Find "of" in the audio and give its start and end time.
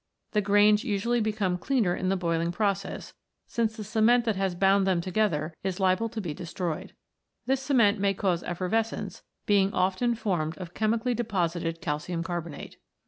10.57-10.73